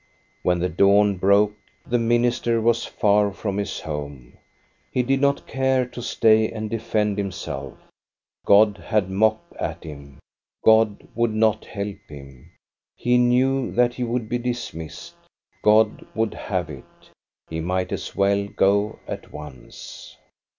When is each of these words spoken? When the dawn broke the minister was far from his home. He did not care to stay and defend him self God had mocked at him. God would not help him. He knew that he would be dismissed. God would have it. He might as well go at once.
When 0.41 0.57
the 0.57 0.67
dawn 0.67 1.17
broke 1.17 1.53
the 1.85 1.99
minister 1.99 2.59
was 2.59 2.85
far 2.87 3.31
from 3.31 3.57
his 3.57 3.81
home. 3.81 4.33
He 4.91 5.03
did 5.03 5.21
not 5.21 5.45
care 5.45 5.85
to 5.89 6.01
stay 6.01 6.49
and 6.49 6.71
defend 6.71 7.19
him 7.19 7.31
self 7.31 7.77
God 8.43 8.79
had 8.87 9.11
mocked 9.11 9.55
at 9.57 9.83
him. 9.83 10.17
God 10.65 11.07
would 11.13 11.35
not 11.35 11.65
help 11.65 11.99
him. 12.07 12.49
He 12.95 13.19
knew 13.19 13.71
that 13.73 13.93
he 13.93 14.03
would 14.03 14.27
be 14.27 14.39
dismissed. 14.39 15.13
God 15.61 16.03
would 16.15 16.33
have 16.33 16.71
it. 16.71 17.11
He 17.51 17.59
might 17.59 17.91
as 17.91 18.15
well 18.15 18.47
go 18.47 18.97
at 19.07 19.31
once. 19.31 20.17